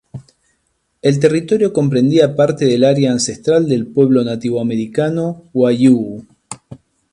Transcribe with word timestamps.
El 1.03 1.19
territorio 1.19 1.71
comprendía 1.73 2.35
parte 2.35 2.65
del 2.65 2.85
área 2.85 3.11
ancestral 3.11 3.69
del 3.69 3.85
pueblo 3.85 4.23
nativo-americano 4.23 5.43
wayúu. 5.53 6.25